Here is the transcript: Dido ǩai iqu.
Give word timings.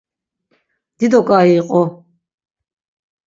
Dido 0.97 1.19
ǩai 1.27 1.49
iqu. 1.59 1.81